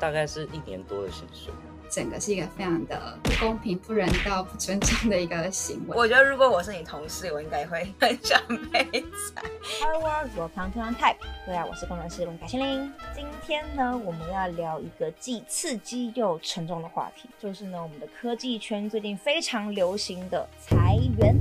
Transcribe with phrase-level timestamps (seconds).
[0.00, 1.52] 大概是一年多的薪水。
[1.92, 5.96] 整个是一个非常的不公平、不人道、不尊重的一个行为。
[5.96, 8.40] 我觉得如果我是你同事，我应该会很想
[8.70, 9.42] 被裁。
[9.80, 11.16] Hello World，Welcome to Untyped。
[11.44, 12.92] 对啊，我是工程师龙凯心凌。
[13.12, 21.34] 今天呢，我们要聊一个既刺激又沉重的话题，就是呢，我们的科技圈最近非常流行的裁员。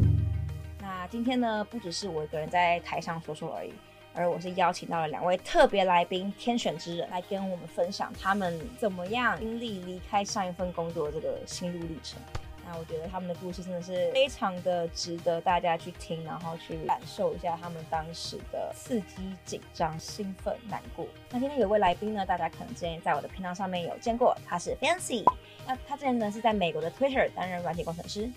[0.82, 3.72] 那今天呢，不只是我一个人在台上说说而已。
[4.20, 12.20] 而我是邀请到了两位特别来宾，天选之人，来跟我们分享他们怎么样经历离开上一份工作的这个心路历程。
[12.66, 21.08] 那我觉得他们的故事真的是非常的值得大家去听，然后去感受一下他们当时的刺激、紧张、兴奋、难过。
[21.32, 25.24] 那今天有位来宾呢，大家可能之前在我的频道上面有见过，他是 Fancy。
[25.66, 28.30] 那他之前呢是在美国的 Twitter 担任软体工程师。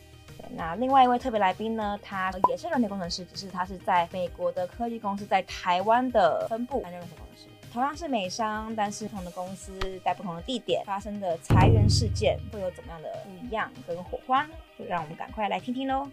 [0.56, 7.48] 那另外一位特别来宾呢，他也是软体工程师，只是他是在美国的科技公司在台湾的分部担任软体工程师。
[7.72, 9.72] 同样是美商，但是不同的公司
[10.04, 14.50] 在不同的地点发生的裁员事件会有怎么样的不一样跟火花呢？
[14.78, 16.06] 就让我们赶快来听听喽。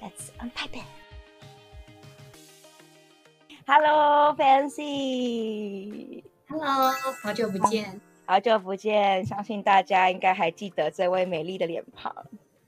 [0.00, 0.30] Let's
[0.72, 0.84] it.
[3.66, 6.22] Hello, Fancy.
[6.48, 8.00] Hello，好久不见。
[8.24, 12.14] 好久不见，相信大家应该还记得这位美丽的脸庞。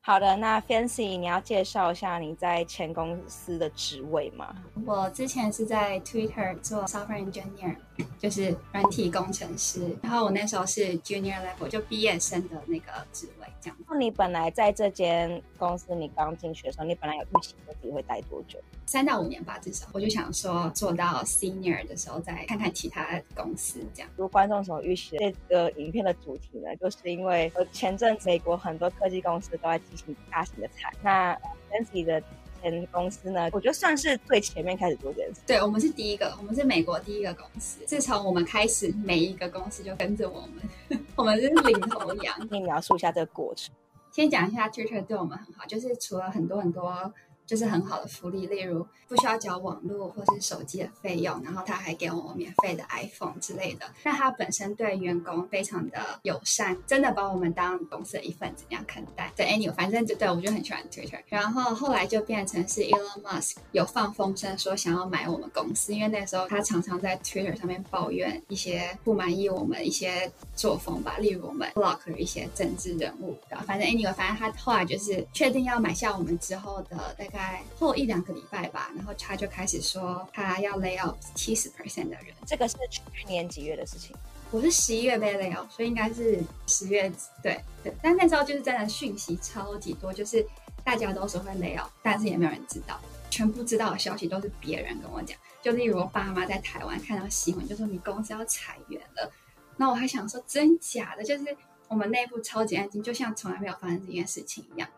[0.05, 4.53] 好的，那 Fancy，你要介绍一下你在前公司的职位吗？
[4.84, 7.77] 我之前是在 Twitter 做 Software Engineer。
[8.18, 13.76] 就是软体工程师，然后我那时候是 junior level，就毕业生的那个职位这样。
[13.88, 18.58] 那你本来在这间公司，你刚进去的时候，你本来有预期自己会待多久？
[18.86, 19.86] 三到五年吧，至少。
[19.92, 24.08] 我就想说，做到 senior 的时候，再看看其他公司这样。
[24.16, 31.34] 如果观众所预期的这个影片的主题呢，就是因为前阵子美国很多科技公司都在进行大型的裁，那
[31.70, 32.22] Fancy 的。
[32.62, 35.41] 前公司呢，我觉得算是最前面开始做这件事。
[35.46, 37.80] 对，我们是第一个，我们是美国第一个公司。
[37.86, 40.41] 自从我们开始，每一个公司就跟着我
[40.88, 42.34] 们， 我们是领头羊。
[42.48, 43.74] 可以描述一下这个过程。
[44.10, 47.12] 先讲一下 Twitter 对我们很好，就是除了很多很多。
[47.53, 53.84] 就是很好的福利，例如不需要缴网络或是手机的费用，然后他还给我免费的 iPhone 之类的。
[54.03, 59.31] 那他本身对员工非常的友善，真的把我们当公司的一份子这样看待。
[59.37, 61.21] 对，anyway，反正就对我就很喜欢 Twitter。
[61.28, 73.37] 然后后来就变成是 Elon Musk 有放风声说想要买我们公司，因为那时候他常常在 Twitter 上面抱怨一些不满意我们一些作风吧，例如我们 block 一些政治人物。
[73.50, 77.41] 然后反正 anyway，反正他后来就是确定要买下我们之后的大概。
[77.42, 82.26] 在后一两个礼拜吧，然后他就开始说他要 lay off 七十 percent 的人。
[82.47, 84.14] 这个是去年几月的事情？
[84.53, 87.10] 我是十一月被 lay off，所以应该是十月。
[87.42, 90.47] 对对，但那时候就是真的讯息超级多，就是
[90.84, 93.00] 大家都说会 lay off，但是也没有人知道。
[93.28, 95.36] 全部知道的消息都是别人跟我讲。
[95.62, 99.32] 就例如我爸妈在台湾看到新闻，就说你公司要裁员了。
[99.76, 101.56] 那我还想说真假的，就是
[101.88, 104.88] 我们内部超级安静，就像从来没有发生这件事情一样。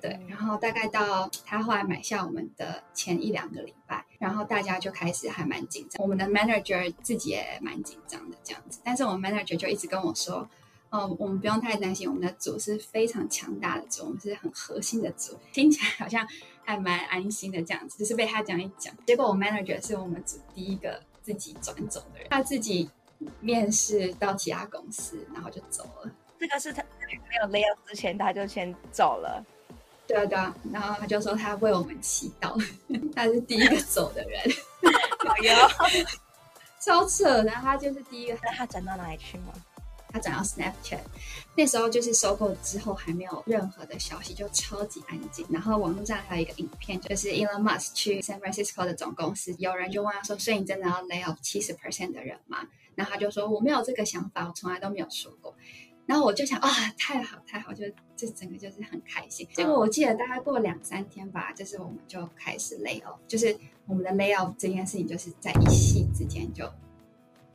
[0.00, 8.80] 对，然后大概到他后来买下我们的前一两个礼拜，然后大家就开始还蛮紧张，我们的 manager 自己也蛮紧张的这样子。
[8.84, 10.48] 但是我们 manager 就一直跟我说，
[10.90, 16.26] 哦，我们不用太担心，我们的组是非常强大的组，我们是很核心的组，听起来好像
[16.64, 17.98] 还蛮安心的这样子。
[17.98, 22.88] 只是被他这样一讲，结果我 manager 是我们组第一个自己转走的人，他自己
[23.40, 26.10] 面试到其他公司，然后就走了。
[26.38, 29.44] 这个是他没有 lay off 之前他就先走了。
[30.08, 32.58] 对啊，对啊，然后他就说他为我们祈祷，
[33.14, 34.42] 他是第一个走的人，
[36.80, 37.42] 超扯。
[37.42, 39.52] 然后他就是第一个，那他转到哪里去吗？
[40.10, 41.00] 他转到 Snapchat。
[41.54, 45.44] 那时候就是收购之后还没有任何的消息，就超级安静。
[45.50, 55.54] 然后网络上还有一个影片，就是 Elon Musk 去 San Francisco 的总公司，有人就问他说：“所以你真的要 lay off 七十 percent 的人吗？”然后他就说：“我没有这个想法，我从来都没有说过。”
[56.08, 57.84] 然后我就想啊，太好太好，就
[58.16, 59.46] 这整个就是很开心。
[59.52, 63.54] 结果我记得大概过两三天吧，就是我们就开始 lay off，就是
[63.84, 66.66] 我们的 lay off 这件事情就是在一夕之间就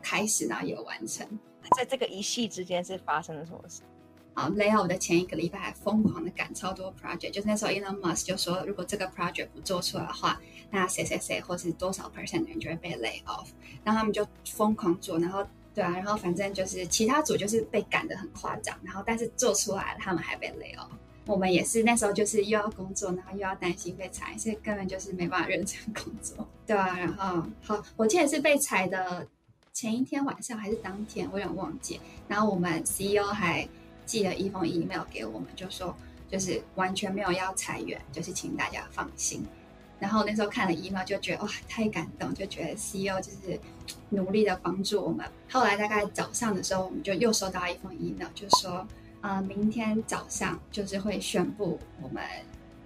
[0.04, 1.28] 开始，然后也完成。
[1.76, 3.82] 在这个一夕之间是发生了什么事？
[4.36, 10.40] 好，lay off 的前一个礼拜还疯狂的赶超多 project，就是那时候 Elon Musk 就说，如果这个 project 不做出来的话，
[10.70, 13.48] 那谁谁谁或是多少 percent 的人就会被 lay off，
[13.84, 15.44] 然后他们就疯狂做，然后。
[15.74, 20.88] 对啊，然后反正就是其他组就是被赶得很夸张，然后但是做出来了，他们还被雷哦。
[21.26, 26.48] 我们也是那时候就是又要工作，然后又要担心被裁，所以根本就是没办法认真工作。
[26.68, 29.26] 对啊，然后好，我记得是被裁的
[29.72, 32.00] 前一天晚上还是当天，我有点忘记。
[32.28, 33.68] 然后我们 CEO 还
[34.06, 35.96] 寄了一封 email 给我们，就说
[36.30, 39.44] 就是完全没有要裁员，就是请大家放心。
[40.04, 43.58] 然后那时候看了 email 就觉得哇，太感动，就觉得 CEO 就是
[44.10, 45.26] 努力的帮助我们。
[45.50, 48.86] 后来大概早上的时候，我们就又收到一封 email，就说
[49.22, 52.22] 呃，明天早上就是会宣布我们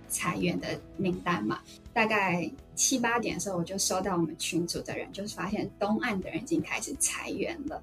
[0.08, 1.60] 裁员的名单嘛。
[1.92, 7.82] 大概七八点的时候，我就收到我们群组的人，就是发现东岸的人已经开始裁员了，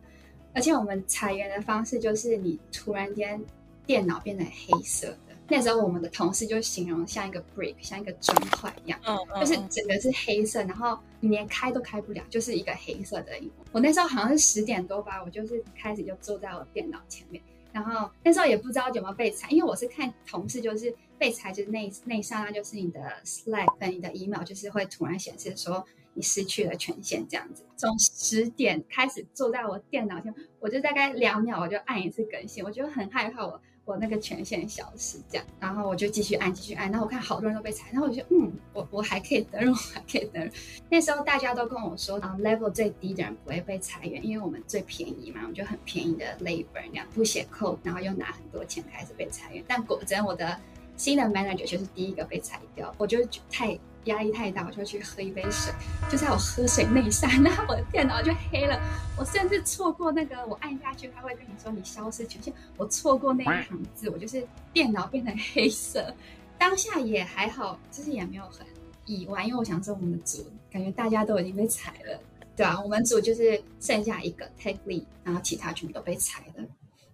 [0.55, 3.43] 而且我们裁员的方式就是你突然间
[3.85, 5.13] 电脑变得黑色。
[5.47, 13.65] 那时候我们的同事就形容像一个 brick，像一个砖块一样，嗯嗯、就是整个是黑色，然后你连开都开不了，就是一个黑色的荧幕。
[13.71, 17.43] 我那时候好像是十点多吧，我就是开始就坐在我电脑前面，
[17.73, 27.65] 然后那时候也不知道有没有被裁，因为我是看同事就是被裁，就是那那一刹那就是你的 Slack 跟你的 email 就是会突然显示说你失去了权限这样子。
[27.77, 33.53] 从十点开始坐在我电脑前，我就大概两秒我就按一次更新，我就很害怕我。
[33.53, 40.51] 我我那个权限消失，这样，然后我就继续按，继续按，然后我看好多人都被裁，然后我就嗯，我我还可以登录，我还可以登录。
[40.89, 49.63] 那时候大家都跟我说，啊，level 最低的人不会被裁员，因为我们最便宜嘛，我们就很便宜的 labor，这样不写 code，然后又拿很多钱开始被裁员。
[49.69, 50.59] 但果真我的
[50.97, 53.19] 新的 manager 就是第一个被裁掉，我就
[53.51, 53.79] 太。
[54.05, 55.73] 压力太大，我就去喝一杯水。
[56.11, 58.81] 就在我喝水那一刹那，我的电脑就黑了。
[59.19, 62.53] 我甚至错过那个，我按下去，他会跟你说你消失权限。
[62.77, 66.15] 我错过那一行字，我就是电脑变成黑色。
[66.59, 68.67] 当下也还好，就是也没有很
[69.07, 72.19] 意外，因为我想说我们的组感觉大家都已经被裁了，
[72.57, 76.65] 对啊，我们组就是剩下一个 take lead，然后其他全部都被裁了。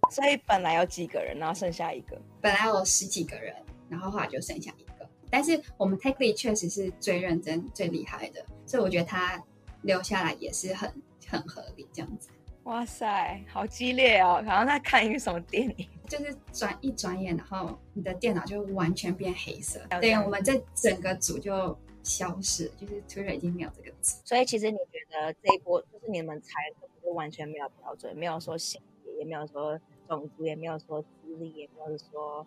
[0.09, 2.19] 所以本来有几个人，然后剩下一个。
[2.41, 3.55] 本来有十几个人，
[3.89, 4.90] 然后后来就剩下一个。
[5.31, 9.41] 但是我们 Take Lead 确实是最认真、最厉害的，所以我觉得他
[9.83, 10.93] 留下来也是很
[11.27, 12.29] 很合理这样子。
[12.65, 14.43] 哇塞，好激烈哦！
[14.45, 19.79] 好像在看一个什么电影，就是转一转眼，然后你的电脑就完全变黑色。
[19.99, 24.17] 对，我们这整个组就消失，就是 Twitter 已经没有这个组。
[24.23, 31.07] 所以其实你觉得这一波就是你们裁的不完全没有标准，没有说性别，也没有说种族，也没有说资
[31.39, 32.45] 历，也没有说。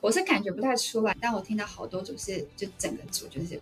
[0.00, 3.60] 我是感觉不太出来，但我听到好多组是就整个组就是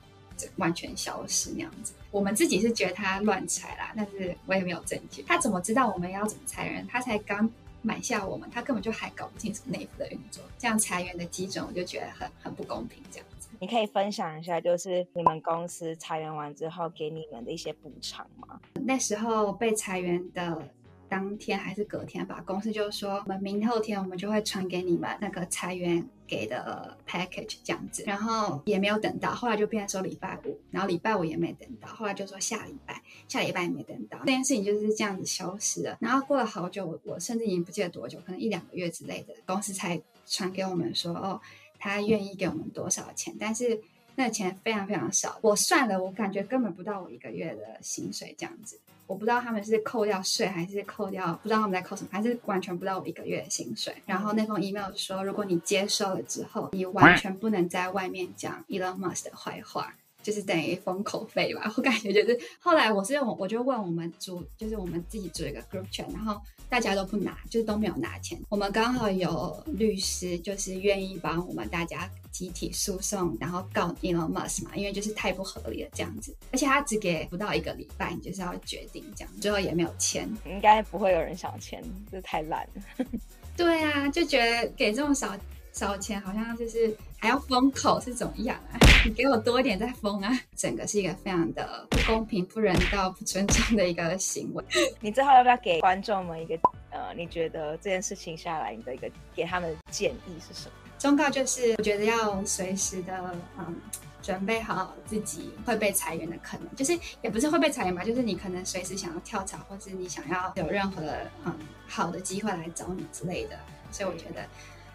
[0.56, 1.92] 完全消失那样子。
[2.10, 5.22] 我们自己是觉得他乱裁啦，但是我也没有证据。
[5.22, 6.86] 他怎么知道我们要怎么裁人？
[6.86, 7.48] 他才刚
[7.80, 10.42] 买下我们，他根本就还搞不清楚内部的运作。
[10.58, 13.02] 这样裁员的基准，我就觉得很很不公平。
[13.10, 18.60] 这样子，你可以分享一下，就是你们公司裁员完之后给你们的一些补偿吗？
[18.84, 20.68] 那时候被裁员的。
[21.12, 35.98] 当天还是隔天吧，公司就说我们明后天我们就会传给你们那个裁员给的 package 这样子，然后也没有等到，后来就变成说礼拜五，然后礼拜五也没等到，后来就说下礼拜，下礼拜也没等到，这件事情就是这样子消失了。
[36.00, 41.38] 然后过了好久，我我甚至已经不记得多久，可能一两个月之类的，公司才传给我们说，哦，
[41.78, 43.78] 他愿意给我们多少钱，但是
[44.16, 48.80] 那钱非常非常少，我算了，我感觉根本不到我一个月的薪水这样子。
[49.12, 53.94] 我不知道他们是扣掉税还是扣掉，不知道他们在扣什么，还是完全不知道我一个月的薪水。
[54.06, 61.72] 然后那封 email 说，如果你接受了之后，你完全不能在外面讲 Elon Musk 的坏话，就是等于封口费吧。
[61.76, 68.40] 我感觉就是，后来我是我我就问我们组，就是我们自己组一个 group chat，然后大家都不拿，就是都没有拿钱。
[68.48, 72.08] 我们刚好有律师，就是愿意帮我们大家。
[72.32, 83.06] 集体诉讼，然后告 Elon Musk 嘛，因为就是太不合理了这样子，而且他只给不到一个礼拜，你就是要决定这样，最后也没有签，应该不会有人想签，这太烂了。
[83.54, 85.36] 对啊，就觉得给这么少
[85.72, 88.78] 少钱，好像就是还要封口是怎么样啊？
[89.04, 90.30] 你给我多一点再封啊！
[90.54, 94.64] 整个是一个非常的不公平、不人道、不尊重的一个行为。
[95.00, 96.56] 你最后要不要给观众们一个
[96.90, 100.74] 呃，你觉得这件事情下来，你的一个给他们的建议是什么？
[100.98, 103.74] 忠告就是，我觉得要随时的嗯，
[104.22, 111.02] 准备好自己会被裁员的可能，就是也不是会被裁员吧，就是你可能随时想要跳槽，或是你想要有任何
[111.44, 113.58] 嗯好的机会来找你之类的。
[113.90, 114.46] 所以我觉得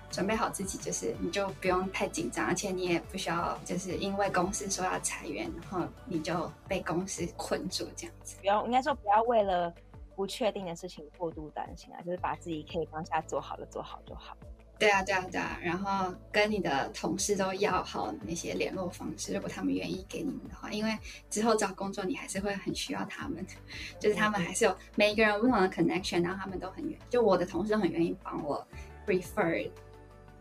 [0.09, 8.35] 准备好自己，就是你就不用太紧张，而且你也不需要就是因为公司说要裁员，然后你就被公司困住这样子。
[8.39, 9.73] 不要，应该说不要为了
[10.15, 14.35] 不确定的事情过度担心啊，就是把自己可以当下做好的做好就好。
[14.79, 20.95] 对啊，对啊，对啊，然后跟你的同事都要好那些联络方式，如果他们愿意给你们的话，因为
[21.31, 23.43] 之后找工作你还是会很需要他们，
[23.99, 28.63] 就是他们还是有每一个人有不同的 connection，然后他们都很愿，就我的同事都很愿意帮我
[29.07, 29.67] refer，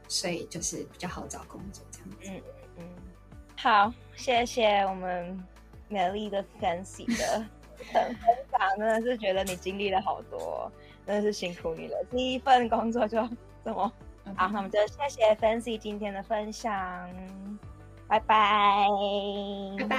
[0.08, 2.16] 所以就是比较好找工作这样子。
[2.26, 2.42] 嗯
[2.78, 2.88] 嗯，
[3.56, 5.38] 好，谢谢我们
[5.88, 7.44] 美丽的 Fancy 的
[7.92, 8.16] 分
[8.50, 10.70] 享，真的是觉得你经历了好多，
[11.06, 13.16] 真的是辛苦你了，第一份工作就
[13.64, 13.92] 这么。
[14.36, 16.70] 好，那我们就谢谢 Fancy 今天的分享。
[18.08, 18.86] 拜拜，
[19.78, 19.96] 拜拜。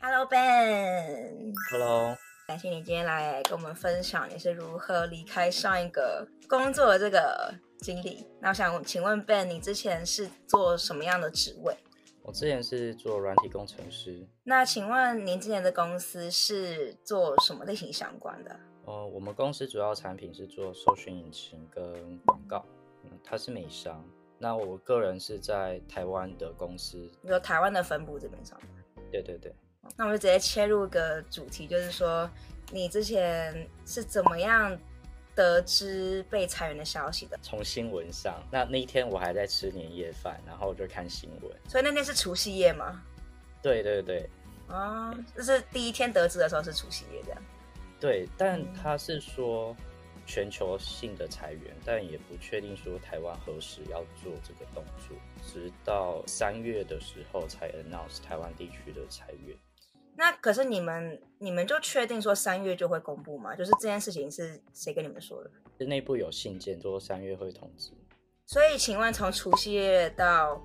[0.00, 1.54] Hello Ben。
[1.70, 2.16] Hello。
[2.48, 8.24] 感谢你今天来跟我们分享你是如何离开上一个工作的这个经理。
[8.40, 11.76] 那我想请问 Ben，你之前是做什么样的职位？
[12.22, 14.24] 我之前是做软体工程师。
[14.44, 18.56] 那请问您之前的公司是做什么类型相关的？
[18.84, 22.64] 哦，我们公司主要产品是做搜寻引擎跟广告，
[23.02, 24.04] 嗯，它是美商。
[24.38, 29.04] 那我个人是在台湾的公司，你说台湾的分部这边上班？
[29.10, 29.54] 对对对。
[29.96, 32.30] 那我们就直接切入个主题，就是说
[32.70, 34.78] 你之前是怎么样
[35.34, 37.38] 得知被裁员的消息的？
[37.42, 38.42] 从新闻上。
[38.50, 41.56] 那那一天我还在吃年夜饭，然后就看新闻。
[41.68, 43.02] 所以那天是除夕夜吗？
[43.62, 44.28] 对对对。
[44.68, 47.42] 啊，就是第一天得知的时候是除夕夜这样。
[48.00, 49.76] 对，但他是说
[50.26, 59.56] 全球性的裁员，但也不确定说台湾何时要做这个动作，直到三月的时候才 announce 台湾地区的裁员。
[60.22, 63.56] 那可是你们，你们就确定说三月就会公布吗？
[63.56, 65.50] 就是这件事情是谁跟你们说的？
[65.80, 67.90] 是内部有信件说三月会通知。
[68.46, 70.62] 所以，请问从除夕夜到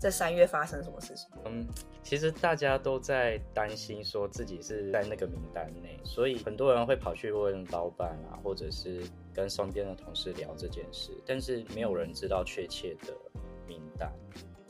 [0.00, 1.28] 这三月发生什么事情？
[1.44, 1.64] 嗯，
[2.02, 13.14] 其实大家都在担心说自己是在那个名单内，所以很多人会跑去问老板啊，或者是跟身边的同事聊这件事，但是没有人知道确切的
[13.68, 14.12] 名单。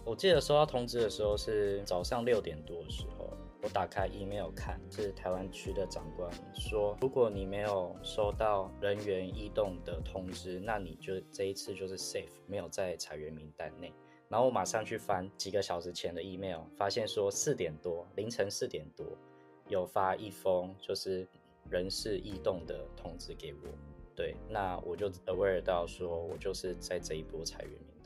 [0.05, 3.33] 我记得收到通知的时候是早上六点多的时候。
[3.67, 13.93] 我打开 email 看，是台湾区的长官说，如果你没有收到人员异动的通知，那你就这一次就是 safe，没有在裁员名单内。
[14.29, 19.05] 然后我马上去翻几个小时前的 email，发现说四点多，凌晨四点多
[19.67, 21.27] 有发一封就是
[21.69, 23.69] 人事异动的通知给我。
[24.15, 27.97] 对，那我就 aware 到说我就是在这一波裁员名。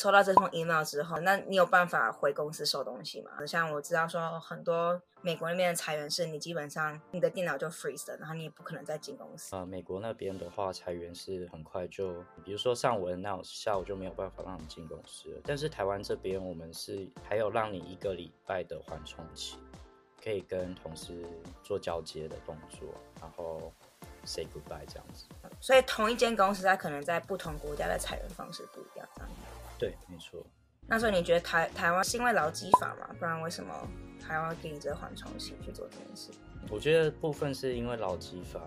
[0.00, 3.44] 收到这封 email 之后，那你有办法回公司收东西吗？
[3.44, 9.54] 像我知道说很多美国那边的裁员是，你基本上你的电脑就 freeze 了，然后你也不可能再进公司。
[9.56, 15.40] 呃，美国那边的话，裁员是很快就，比如说上午 announce，下午就没有办法让你进公司了。
[15.44, 19.58] 但是台湾这边，我们是还有让你一个礼拜的缓冲期，
[20.22, 21.26] 可以跟同事
[21.62, 22.88] 做交接的动作，
[23.20, 23.72] 然后
[24.24, 25.26] say goodbye 这样子。
[25.60, 29.30] 所以同一间公司，它可能在不同国家的裁员方式不一样，这样。
[29.78, 30.46] 对，没错。
[30.88, 33.14] 那所以你觉得台台湾是因为劳基法嘛？
[33.18, 33.72] 不然为什么
[34.18, 36.30] 台湾给你这个缓冲期去做这件事？
[36.70, 38.60] 我觉得部分是因为劳基法，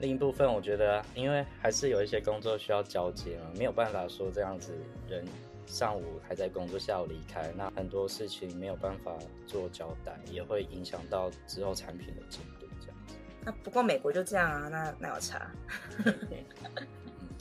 [0.00, 4.72] 另一部分我觉得因为还是有一些工作需要交接嘛，没有办法说这样子
[5.08, 5.24] 人
[5.66, 9.12] 上午还在工作，下午离开，那很多事情没有办法
[9.46, 13.14] 做交代，也会影响到之后产品的进度这样子。
[13.44, 15.50] 那不过美国就这样啊，那那有差。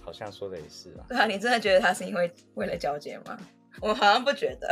[0.03, 1.05] 好像说的也是啊。
[1.09, 3.37] 对啊，你真的觉得他是因为为了交接吗？
[3.81, 4.69] 我好像不觉得。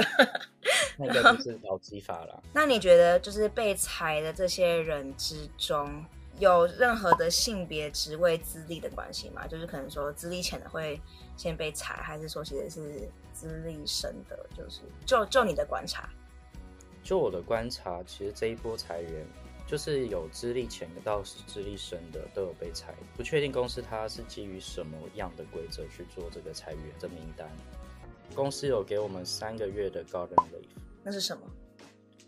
[0.97, 2.43] 那个就是劳基法了。
[2.53, 6.05] 那你觉得，就是被裁的这些人之中，
[6.39, 9.47] 有任何的性别、职位、资历的关系吗？
[9.47, 11.01] 就是可能说资历浅的会
[11.35, 14.47] 先被裁，还是说其实是资历深的？
[14.55, 16.07] 就是就就你的观察，
[17.03, 19.25] 就我的观察，其实这一波裁员。
[19.65, 27.49] 就是有资历浅的到是资历深的都有被裁，不确定公司它是基于什么样的规则去做这个裁员的名单。
[28.33, 30.67] 公司有给我们三个月的 garden leave，
[31.03, 31.43] 那是什么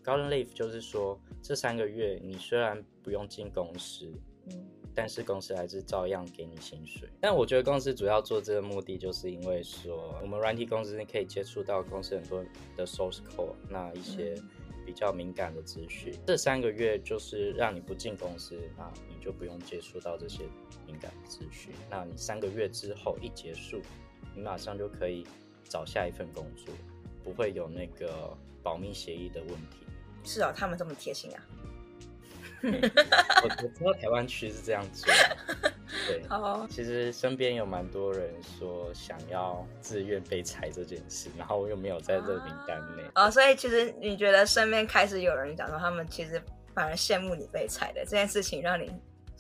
[0.04, 4.12] ？garden leave 就是说这三个月你虽然不用进公司，
[4.52, 7.10] 嗯，但是公司还是照样给你薪水。
[7.20, 12.44] 但我觉得公司主要做这个目的，就是因为说我们软体公司可以接触到公司很多
[12.78, 14.36] 的 source code，那一些。
[14.38, 14.50] 嗯
[14.86, 20.44] 比较敏感的资讯，这三个月就是让你不进公司，那你就不用接触到这些
[20.86, 21.74] 敏感的资讯。
[21.90, 23.82] 那你三个月之后一结束，
[24.36, 25.26] 你马上就可以
[25.68, 26.74] 找下一份工作，
[27.24, 29.86] 不会有那个保密协议的问题。
[30.24, 31.42] 是啊、哦，他们这么贴心啊。
[32.64, 32.70] 我
[33.44, 35.14] 我知道台湾区是这样做，
[36.08, 36.24] 对。
[36.30, 36.68] Oh.
[36.70, 43.04] 其实身边有蛮多人说想要自愿被裁这件事，然后我又没有在这个名单内。
[43.04, 43.26] 哦，oh.
[43.26, 46.42] oh, 所以其实你觉得身边开始有人讲说，他们其实
[46.74, 48.92] 反而羡慕你被裁的这件事情，让你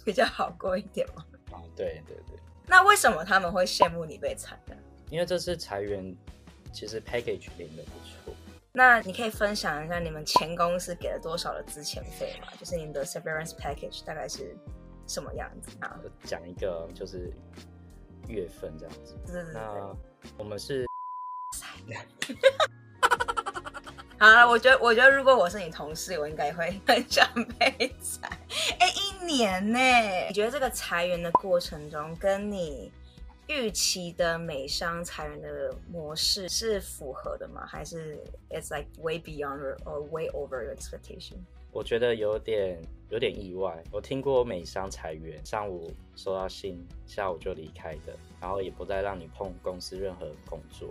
[0.03, 1.25] 比较好过一点吗？
[1.51, 2.38] 啊，对对对。
[2.67, 4.75] 那为什么他们会羡慕你被裁呢？
[5.09, 6.15] 因为这次裁员，
[6.74, 8.33] 其实 package 领的不错。
[8.71, 12.47] 那你可以分享一下你们前公司给了多少的资遣费吗？
[12.59, 14.53] 就是你们的 severance package 大概是
[15.07, 15.97] 什么样子啊？
[16.24, 17.31] 讲一个就是
[18.27, 19.15] 月份这样子。
[19.25, 19.53] 对对对。
[19.53, 19.95] 那
[20.38, 20.85] 我们是，
[24.19, 27.25] 好了，我觉得我觉得如果我是你同事，我应该会很想
[27.57, 27.71] 被
[28.01, 28.27] 裁。
[28.79, 29.79] 哎，一年呢？
[30.27, 32.91] 你觉得这个裁员的过程中，跟你
[33.47, 37.65] 预期的美商裁员的模式是符合的吗？
[37.65, 38.17] 还是
[38.49, 41.35] it's like way beyond or way over your expectation？
[41.71, 43.83] 我觉得有点有点意外。
[43.91, 50.89] 我听过美商裁员，上午收到信，下午就离开的，然后也不再让你碰公司任何工作。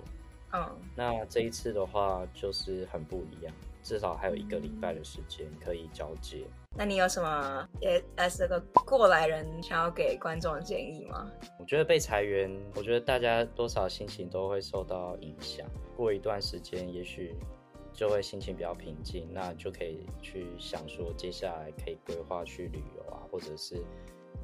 [0.52, 3.54] 嗯，那这一次的话就是很不一样，
[3.85, 6.45] 至少还有一个礼拜的时间可以交接。
[6.76, 11.31] 那你有什么也 as 个过来人想要给观众的建议吗？
[11.61, 15.64] 我觉得被裁员，我觉得大家多少心情都会受到影响。
[15.97, 17.37] 过一段时间，也许
[17.93, 23.81] 就会心情比较平静，那就可以去想说接下来可以规划去旅游啊，或者是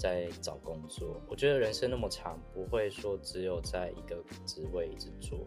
[0.01, 1.21] 在找工作。
[1.29, 4.17] 我觉得人生那么长，不会说只有在一个
[4.47, 5.39] 职位一直做，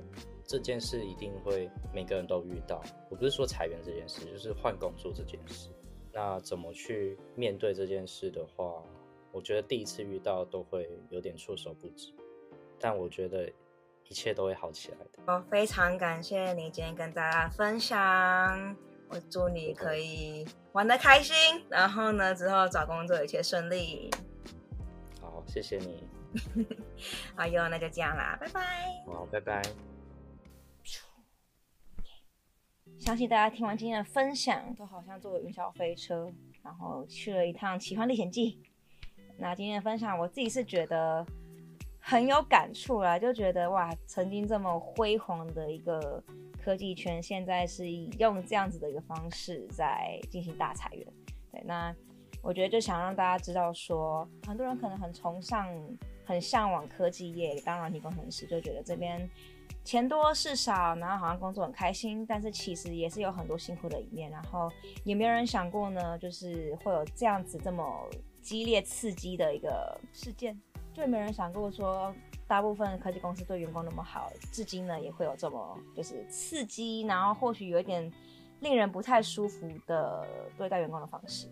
[0.46, 2.84] 这件事一定会每个人都遇到。
[3.10, 5.70] 我不是说裁员这件事，就是换工作这件事。
[6.14, 8.84] 那怎么去面对这件事的话，
[9.32, 12.14] 我觉得第一次遇到都会有点措手不及，
[12.80, 13.52] 但我觉得
[14.08, 15.24] 一切都会好起来的。
[15.26, 18.76] 我非常感谢你今天跟大家分享，
[19.10, 21.36] 我祝你可以玩得开心，
[21.68, 24.12] 然后呢，之后找工作一切顺利。
[25.34, 26.04] 好，谢谢你。
[27.36, 28.62] 好哟，那就这样啦，拜拜。
[29.08, 29.64] 好，拜拜。
[33.00, 38.62] 相信大家听完今天的分享，都好像坐了云霄飞车，然后去了一趟奇幻历险记。
[39.38, 41.26] 那今天的分享，我自己是觉得
[42.00, 46.24] 很有感触啦，就觉得哇，曾经这么辉煌的一个
[46.64, 51.06] 科技圈，现在是以用这样子的一个方式在进行大裁员。
[51.52, 51.94] 对，那
[52.44, 55.66] 我觉得就想让大家知道说，很多人可能很崇尚、
[56.26, 59.28] 很向往科技业，当软体工程师，就觉得这边。
[59.86, 64.30] 钱多事少，然后好像工作很开心，但是其实也是有很多辛苦的一面。
[64.30, 64.72] 然后
[65.04, 67.84] 也没有人想过呢，就是会有这样子这么
[68.42, 70.58] 激烈刺激的一个事件，
[70.94, 72.14] 就没人想过说，
[72.48, 78.10] 大部分科技公司对员工那么好，至今呢也会有这么就是刺激，然后或许有一点
[78.62, 80.26] 令人不太舒服的
[80.58, 81.50] 对待员工的方式。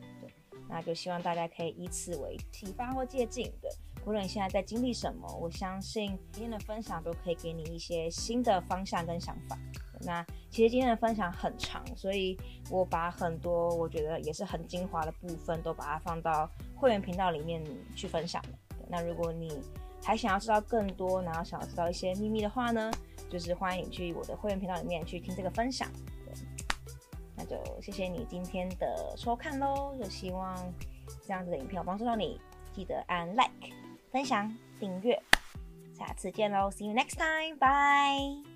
[0.72, 3.70] 那就希望大家可以以此为启发或借鉴的。
[4.06, 9.56] 无论你现在在经历什么，我相信今天的分享都可以给你一些新的方向跟想法。
[10.00, 12.36] 那其实今天的分享很长，所以
[12.70, 17.62] 我把很多我觉得也是很精华的部分都把它放到会员频道里面
[17.96, 18.50] 去分享了。
[18.90, 19.62] 那如果你
[20.04, 22.90] 还想要知道更多，然后想要知道一些秘密的话呢，
[23.30, 25.88] 就是欢迎你去我的会员频道里面去听这个分享。
[27.52, 30.56] 就谢谢你今天的收看喽，就希望
[31.28, 32.40] 这样子的影片有帮助到你，
[32.74, 33.52] 记得按 like。
[34.12, 35.22] 分享、订阅，
[35.94, 38.51] 下次见喽！See you next time，bye。